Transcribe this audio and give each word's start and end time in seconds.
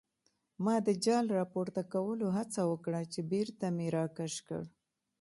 ما 0.63 0.75
د 0.87 0.89
جال 1.05 1.25
راپورته 1.39 1.81
کولو 1.93 2.27
هڅه 2.37 2.61
وکړه 2.71 3.01
چې 3.13 3.19
بېرته 3.31 3.65
مې 3.75 3.87
راکش 3.97 4.33
کړ. 4.47 4.63